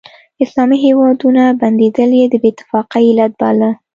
اسلامي 0.43 0.77
هیوادونه 0.85 1.43
بندېدل 1.61 2.11
یې 2.19 2.25
د 2.29 2.35
بې 2.41 2.49
اتفاقۍ 2.53 3.03
علت 3.11 3.31
باله. 3.41 3.69